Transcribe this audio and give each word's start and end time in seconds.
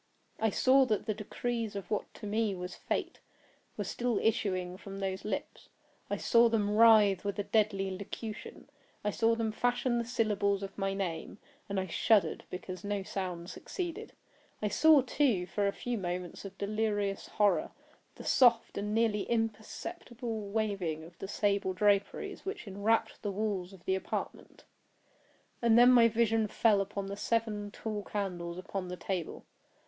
I 0.39 0.49
saw 0.49 0.85
that 0.85 1.05
the 1.05 1.13
decrees 1.13 1.75
of 1.75 1.91
what 1.91 2.11
to 2.15 2.25
me 2.25 2.55
was 2.55 2.73
Fate, 2.73 3.19
were 3.77 3.83
still 3.83 4.17
issuing 4.17 4.75
from 4.75 4.97
those 4.97 5.23
lips. 5.23 5.69
I 6.09 6.17
saw 6.17 6.49
them 6.49 6.71
writhe 6.75 7.23
with 7.23 7.37
a 7.37 7.43
deadly 7.43 7.95
locution. 7.95 8.67
I 9.03 9.11
saw 9.11 9.35
them 9.35 9.51
fashion 9.51 9.99
the 9.99 10.03
syllables 10.03 10.63
of 10.63 10.75
my 10.75 10.95
name; 10.95 11.37
and 11.69 11.79
I 11.79 11.85
shuddered 11.85 12.45
because 12.49 12.83
no 12.83 13.03
sound 13.03 13.51
succeeded. 13.51 14.13
I 14.59 14.69
saw, 14.69 15.03
too, 15.03 15.45
for 15.45 15.67
a 15.67 15.71
few 15.71 15.99
moments 15.99 16.45
of 16.45 16.57
delirious 16.57 17.27
horror, 17.27 17.69
the 18.15 18.23
soft 18.23 18.79
and 18.79 18.95
nearly 18.95 19.29
imperceptible 19.29 20.49
waving 20.49 21.03
of 21.03 21.19
the 21.19 21.27
sable 21.27 21.73
draperies 21.73 22.43
which 22.43 22.65
enwrapped 22.67 23.21
the 23.21 23.31
walls 23.31 23.71
of 23.71 23.85
the 23.85 23.93
apartment. 23.93 24.63
And 25.61 25.77
then 25.77 25.91
my 25.91 26.07
vision 26.07 26.47
fell 26.47 26.81
upon 26.81 27.05
the 27.05 27.15
seven 27.15 27.69
tall 27.69 28.01
candles 28.01 28.57
upon 28.57 28.87
the 28.87 28.97
table. 28.97 29.45